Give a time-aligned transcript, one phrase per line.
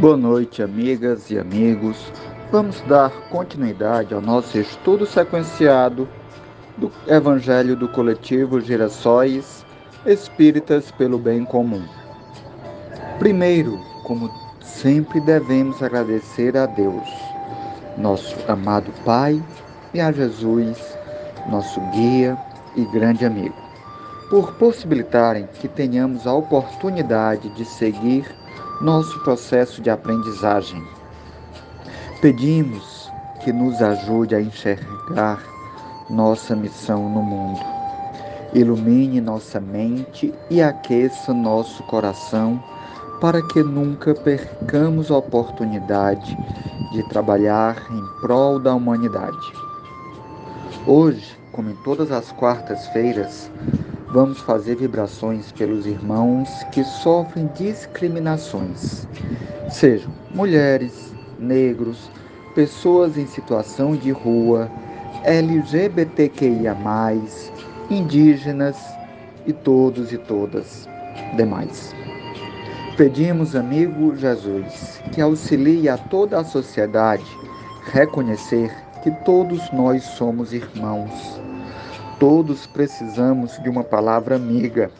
[0.00, 2.12] Boa noite, amigas e amigos.
[2.52, 6.08] Vamos dar continuidade ao nosso estudo sequenciado
[6.76, 9.66] do Evangelho do Coletivo Girassóis
[10.06, 11.82] Espíritas pelo Bem Comum.
[13.18, 14.30] Primeiro, como
[14.62, 17.08] sempre, devemos agradecer a Deus,
[17.96, 19.42] nosso amado Pai,
[19.92, 20.78] e a Jesus,
[21.50, 22.38] nosso guia
[22.76, 23.56] e grande amigo,
[24.30, 28.24] por possibilitarem que tenhamos a oportunidade de seguir
[28.80, 30.82] nosso processo de aprendizagem.
[32.20, 33.10] Pedimos
[33.42, 35.42] que nos ajude a enxergar
[36.08, 37.60] nossa missão no mundo.
[38.54, 42.62] Ilumine nossa mente e aqueça nosso coração
[43.20, 46.36] para que nunca percamos a oportunidade
[46.92, 49.52] de trabalhar em prol da humanidade.
[50.86, 53.50] Hoje, como em todas as quartas-feiras,
[54.10, 59.06] vamos fazer vibrações pelos irmãos que sofrem discriminações,
[59.70, 62.10] sejam mulheres, negros,
[62.54, 64.70] pessoas em situação de rua,
[65.24, 66.76] LGBTQIA,
[67.90, 68.76] indígenas
[69.46, 70.88] e todos e todas
[71.36, 71.94] demais.
[72.96, 77.24] Pedimos, amigo Jesus, que auxilie a toda a sociedade
[77.92, 81.40] reconhecer que todos nós somos irmãos
[82.18, 84.90] Todos precisamos de uma palavra amiga.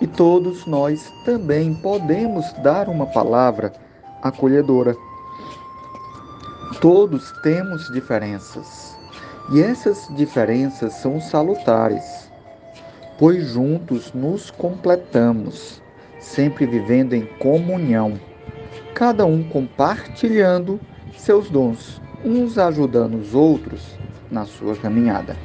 [0.00, 3.70] E todos nós também podemos dar uma palavra
[4.22, 4.96] acolhedora.
[6.80, 8.96] Todos temos diferenças.
[9.52, 12.30] E essas diferenças são salutares,
[13.18, 15.82] pois juntos nos completamos,
[16.18, 18.18] sempre vivendo em comunhão,
[18.94, 20.80] cada um compartilhando
[21.16, 23.98] seus dons, uns ajudando os outros
[24.30, 25.36] na sua caminhada.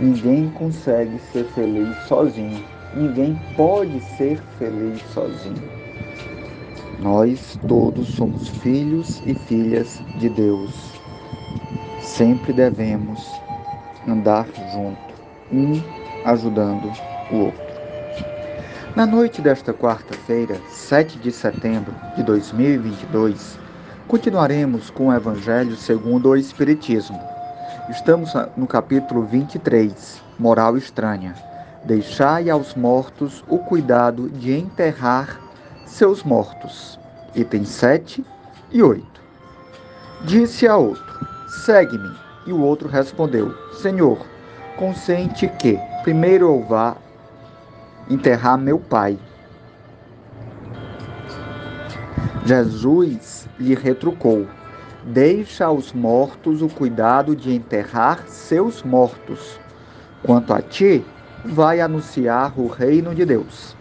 [0.00, 2.64] Ninguém consegue ser feliz sozinho.
[2.94, 5.60] Ninguém pode ser feliz sozinho.
[7.00, 10.70] Nós todos somos filhos e filhas de Deus.
[12.00, 13.28] Sempre devemos
[14.06, 15.14] andar junto,
[15.52, 15.82] um
[16.24, 16.92] ajudando
[17.32, 17.68] o outro.
[18.94, 23.58] Na noite desta quarta-feira, 7 de setembro de 2022,
[24.06, 27.37] continuaremos com o Evangelho segundo o Espiritismo
[27.90, 31.34] Estamos no capítulo 23, Moral Estranha.
[31.84, 35.40] Deixai aos mortos o cuidado de enterrar
[35.86, 37.00] seus mortos.
[37.34, 38.22] Itens 7
[38.70, 39.02] e 8.
[40.24, 41.26] Disse a outro:
[41.64, 42.14] Segue-me.
[42.46, 44.18] E o outro respondeu: Senhor,
[44.76, 46.94] consente que primeiro eu vá
[48.10, 49.18] enterrar meu pai.
[52.44, 54.46] Jesus lhe retrucou:
[55.10, 59.58] Deixa aos mortos o cuidado de enterrar seus mortos.
[60.22, 61.02] Quanto a ti,
[61.46, 63.74] vai anunciar o reino de Deus.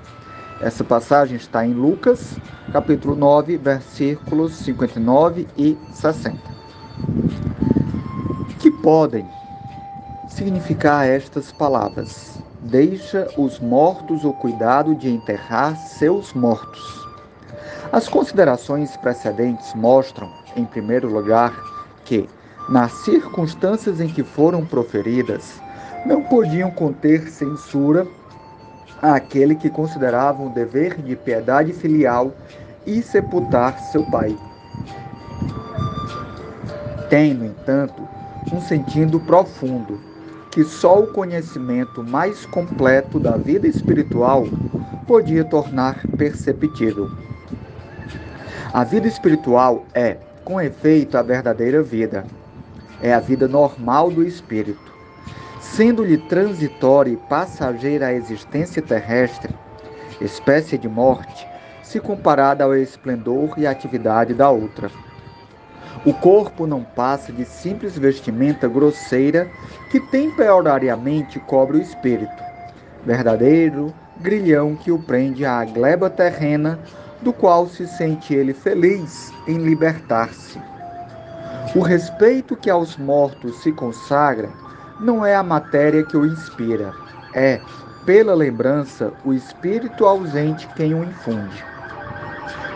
[0.61, 2.37] Essa passagem está em Lucas,
[2.71, 6.39] capítulo 9, versículos 59 e 60.
[8.59, 9.27] Que podem
[10.29, 12.41] significar estas palavras?
[12.61, 17.05] Deixa os mortos o cuidado de enterrar seus mortos.
[17.91, 21.53] As considerações precedentes mostram em primeiro lugar,
[22.03, 22.27] que,
[22.67, 25.61] nas circunstâncias em que foram proferidas,
[26.05, 28.07] não podiam conter censura
[29.01, 32.33] àquele que considerava um dever de piedade filial
[32.85, 34.35] e sepultar seu pai.
[37.09, 38.07] Tem, no entanto,
[38.51, 39.99] um sentido profundo
[40.51, 44.47] que só o conhecimento mais completo da vida espiritual
[45.05, 47.09] podia tornar perceptível.
[48.73, 50.17] A vida espiritual é,
[50.47, 52.23] com efeito, a verdadeira vida
[53.01, 54.93] é a vida normal do espírito.
[55.59, 59.53] Sendo-lhe transitória e passageira a existência terrestre,
[60.21, 61.45] espécie de morte,
[61.83, 64.89] se comparada ao esplendor e atividade da outra.
[66.05, 69.49] O corpo não passa de simples vestimenta grosseira
[69.91, 72.41] que temporariamente cobre o espírito,
[73.05, 76.79] verdadeiro grilhão que o prende à gleba terrena
[77.21, 80.59] do qual se sente ele feliz em libertar-se.
[81.75, 84.49] O respeito que aos mortos se consagra
[84.99, 86.93] não é a matéria que o inspira,
[87.33, 87.59] é,
[88.05, 91.63] pela lembrança, o espírito ausente quem o infunde.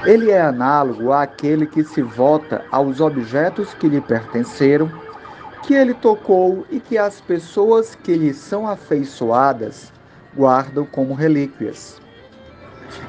[0.06, 4.92] Ele é análogo àquele que se vota aos objetos que lhe pertenceram,
[5.64, 9.94] que ele tocou e que as pessoas que lhe são afeiçoadas
[10.36, 12.02] guardam como relíquias.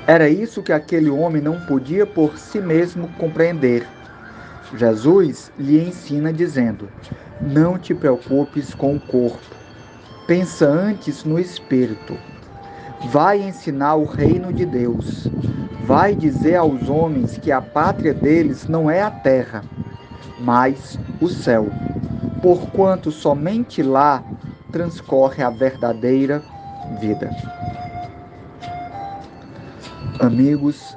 [0.06, 3.86] Era isso que aquele homem não podia por si mesmo compreender.
[4.74, 6.90] Jesus lhe ensina dizendo:
[7.40, 9.56] Não te preocupes com o corpo,
[10.26, 12.18] pensa antes no espírito.
[13.10, 15.32] Vai ensinar o reino de Deus.
[15.80, 19.64] vai dizer aos homens que a pátria deles não é a terra,
[20.38, 21.74] mas o céu,
[22.40, 24.24] porquanto somente lá
[24.70, 26.42] transcorre a verdadeira
[27.00, 27.34] vida.
[30.22, 30.96] Amigos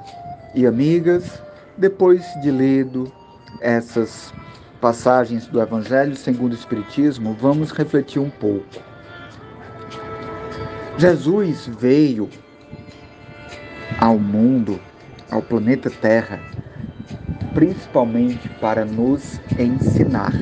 [0.54, 1.42] e amigas,
[1.76, 3.12] depois de lido
[3.60, 4.32] essas
[4.80, 8.68] passagens do Evangelho segundo o Espiritismo, vamos refletir um pouco.
[11.00, 12.30] Jesus veio
[14.00, 14.80] ao mundo,
[15.32, 16.40] ao planeta Terra,
[17.56, 20.34] principalmente para nos ensinar.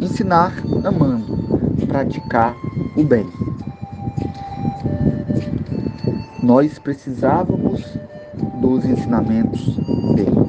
[0.00, 0.52] Ensinar
[0.84, 1.36] amando,
[1.88, 2.54] praticar
[2.96, 3.26] o bem.
[6.40, 7.59] Nós precisávamos
[8.60, 9.76] dos ensinamentos
[10.14, 10.40] dele.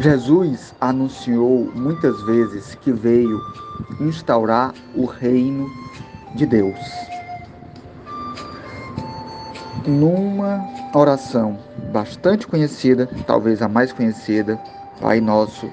[0.00, 3.40] Jesus anunciou muitas vezes que veio
[4.00, 5.68] instaurar o reino
[6.34, 6.78] de Deus.
[9.86, 10.64] Numa
[10.94, 11.58] oração
[11.92, 14.56] bastante conhecida, talvez a mais conhecida,
[15.00, 15.68] Pai Nosso,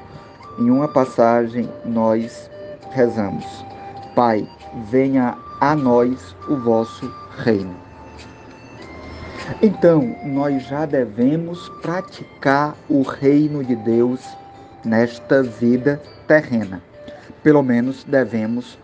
[0.58, 2.50] em uma passagem nós
[2.92, 3.46] rezamos:
[4.16, 4.48] Pai,
[4.90, 7.85] venha a nós o vosso reino.
[9.62, 14.21] Então, nós já devemos praticar o reino de Deus
[14.83, 16.81] nesta vida terrena.
[17.44, 18.77] Pelo menos devemos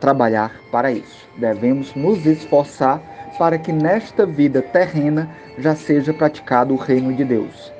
[0.00, 1.26] trabalhar para isso.
[1.38, 3.00] Devemos nos esforçar
[3.38, 7.72] para que nesta vida terrena já seja praticado o reino de Deus.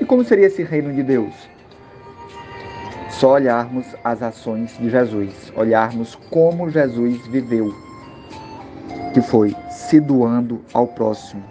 [0.00, 1.34] E como seria esse reino de Deus?
[3.10, 7.72] Só olharmos as ações de Jesus, olharmos como Jesus viveu,
[9.12, 11.42] que foi se doando ao próximo,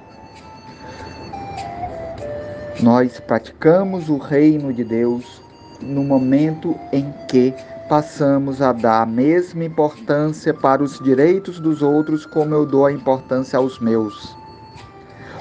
[2.81, 5.39] nós praticamos o reino de Deus
[5.80, 7.54] no momento em que
[7.88, 12.92] passamos a dar a mesma importância para os direitos dos outros como eu dou a
[12.92, 14.36] importância aos meus.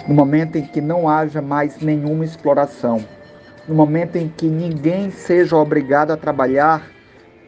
[0.07, 3.03] No momento em que não haja mais nenhuma exploração,
[3.67, 6.91] no momento em que ninguém seja obrigado a trabalhar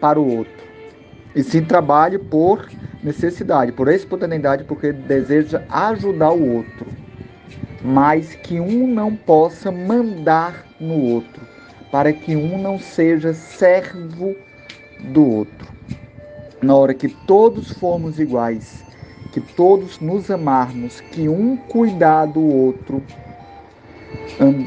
[0.01, 0.65] para o outro,
[1.35, 2.67] e sim trabalhe por
[3.03, 7.03] necessidade, por espontaneidade, porque deseja ajudar o outro
[7.85, 11.43] mas que um não possa mandar no outro,
[11.91, 14.37] para que um não seja servo
[14.99, 15.69] do outro.
[16.63, 18.85] Na hora que todos formos iguais,
[19.33, 23.03] que todos nos amarmos, que um cuidar do outro,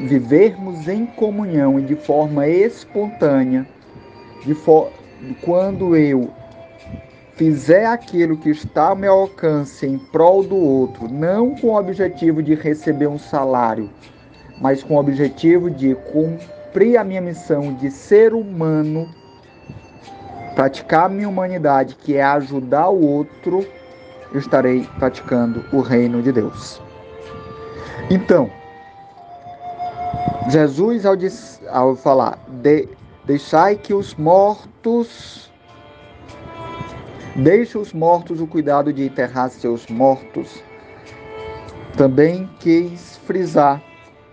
[0.05, 3.65] vivermos em comunhão e de forma espontânea,
[4.45, 4.91] de for
[5.41, 6.29] quando eu
[7.35, 12.41] fizer aquilo que está ao meu alcance em prol do outro, não com o objetivo
[12.41, 13.89] de receber um salário,
[14.61, 19.09] mas com o objetivo de cumprir a minha missão de ser humano,
[20.55, 23.65] praticar a minha humanidade, que é ajudar o outro,
[24.31, 26.81] eu estarei praticando o reino de Deus.
[28.09, 28.49] Então,
[30.49, 31.17] Jesus, ao,
[31.69, 32.87] ao falar, de,
[33.25, 35.44] deixai que os mortos
[37.35, 40.63] Deixe os mortos o cuidado de enterrar seus mortos.
[41.97, 43.83] Também quis frisar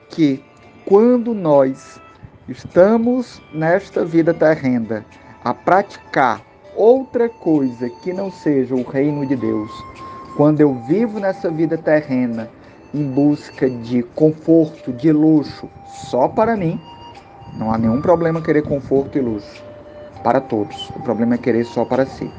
[0.09, 0.41] que
[0.87, 2.01] quando nós
[2.49, 5.05] estamos nesta vida terrena
[5.43, 6.43] a praticar
[6.77, 9.71] outra coisa que não seja o reino de Deus,
[10.37, 12.49] quando eu vivo nessa vida terrena
[12.95, 15.69] em busca de conforto, de luxo,
[16.09, 16.81] só para mim,
[17.55, 19.65] não há nenhum problema querer conforto e luxo
[20.23, 20.89] para todos.
[20.91, 22.31] O problema é querer só para si.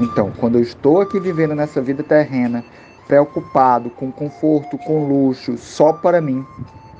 [0.00, 2.64] Então, quando eu estou aqui vivendo nessa vida terrena,
[3.06, 6.44] preocupado com conforto, com luxo, só para mim,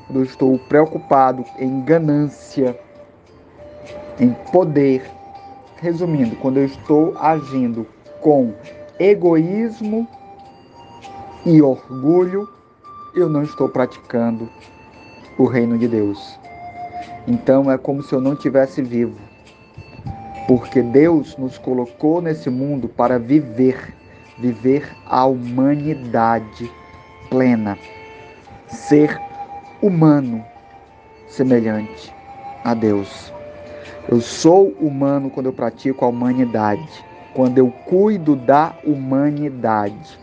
[0.07, 2.79] quando eu estou preocupado em ganância,
[4.21, 5.05] em poder,
[5.77, 7.87] resumindo, quando eu estou agindo
[8.21, 8.53] com
[9.01, 10.07] egoísmo
[11.45, 12.49] e orgulho,
[13.15, 14.49] eu não estou praticando
[15.39, 16.39] o reino de Deus.
[17.27, 19.32] Então é como se eu não tivesse vivo
[20.47, 23.95] porque Deus nos colocou nesse mundo para viver,
[24.39, 26.71] viver a humanidade
[27.31, 27.79] plena,
[28.69, 29.19] ser
[29.81, 30.45] humano
[31.29, 32.15] semelhante
[32.65, 33.33] a Deus.
[34.09, 40.19] Eu sou humano quando eu pratico a humanidade, quando eu cuido da humanidade.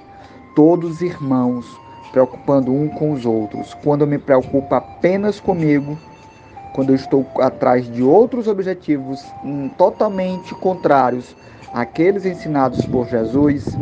[0.55, 1.65] Todos irmãos,
[2.11, 3.73] preocupando um com os outros.
[3.83, 5.97] Quando eu me preocupo apenas comigo,
[6.73, 9.23] quando eu estou atrás de outros objetivos
[9.77, 11.35] totalmente contrários
[11.73, 13.77] àqueles ensinados por Jesus,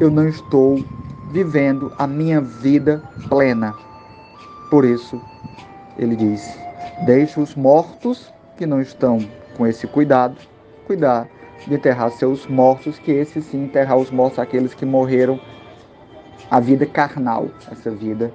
[0.00, 0.84] eu não estou
[1.30, 3.74] vivendo a minha vida plena.
[4.70, 5.20] Por isso,
[5.98, 6.58] ele diz:
[7.04, 9.18] deixe os mortos que não estão
[9.56, 10.36] com esse cuidado,
[10.86, 11.28] cuidar
[11.66, 15.40] de enterrar seus mortos, que esse sim enterrar os mortos, aqueles que morreram
[16.50, 18.32] a vida carnal, essa vida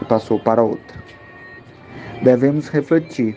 [0.00, 0.98] e passou para outra.
[2.22, 3.36] Devemos refletir: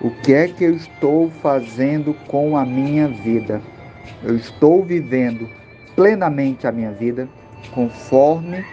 [0.00, 3.60] o que é que eu estou fazendo com a minha vida?
[4.22, 5.48] Eu estou vivendo
[5.94, 7.28] plenamente a minha vida
[7.74, 8.64] conforme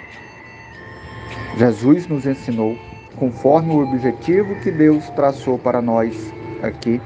[1.58, 2.78] Jesus nos ensinou,
[3.18, 6.34] conforme o objetivo que Deus traçou para nós
[6.64, 7.02] aqui.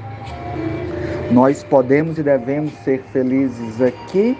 [1.30, 4.36] Nós podemos e devemos ser felizes aqui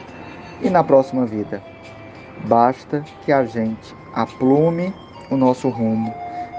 [0.62, 1.62] e na próxima vida.
[2.46, 4.92] Basta que a gente aplume
[5.30, 6.14] o nosso rumo,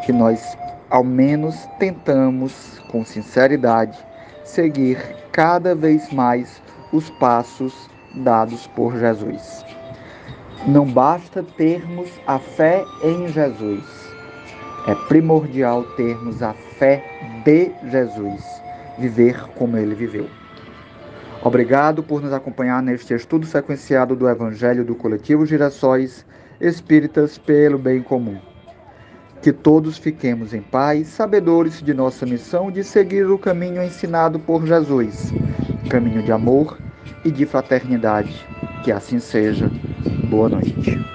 [0.06, 0.56] que nós
[0.90, 3.98] ao menos tentamos com sinceridade
[4.44, 4.98] seguir
[5.32, 6.62] cada vez mais
[6.94, 7.90] os passos
[8.24, 9.66] dados por Jesus.
[10.68, 13.84] Não basta termos a fé em Jesus,
[14.88, 17.04] é primordial termos a fé
[17.44, 18.44] de Jesus,
[19.00, 20.30] viver como ele viveu.
[21.44, 26.26] Obrigado por nos acompanhar neste estudo sequenciado do Evangelho do Coletivo Girassóis
[26.60, 28.55] Espíritas pelo Bem Comum.
[29.42, 34.66] Que todos fiquemos em paz, sabedores de nossa missão de seguir o caminho ensinado por
[34.66, 35.32] Jesus,
[35.90, 36.80] caminho de amor
[37.24, 38.48] e de fraternidade.
[38.84, 39.72] Que assim seja.
[40.30, 41.15] Boa noite.